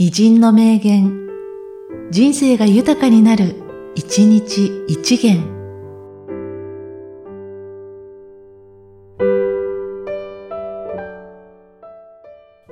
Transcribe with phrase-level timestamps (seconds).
[0.00, 1.26] 偉人の名言、
[2.12, 3.56] 人生が豊かになる、
[3.96, 5.42] 一日一元。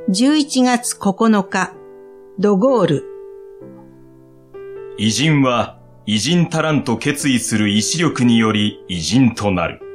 [0.08, 1.74] 11月9日、
[2.38, 3.04] ドゴール。
[4.96, 9.85] 偉人は偉人たらんと決意する意志力により偉人となる。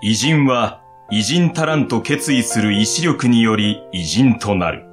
[0.00, 4.84] 偉人は偉人たらんと決意する意志力により偉人となる。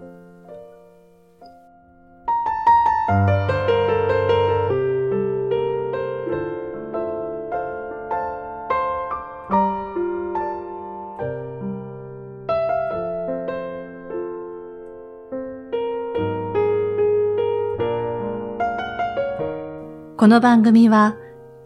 [20.18, 21.16] この番組は、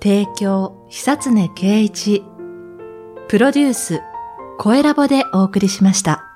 [0.04, 2.26] 提供、久常圭一、
[3.30, 4.02] プロデュース、
[4.58, 6.29] 声ラボでお送りしました。